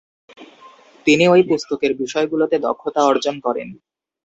তিনি 1.07 1.23
ঐ 1.27 1.49
পুস্তকের 1.49 1.91
বিষয়গুলোতে 2.01 2.55
দক্ষতা 2.59 3.01
অর্জন 3.03 3.35
করেন। 3.39 3.67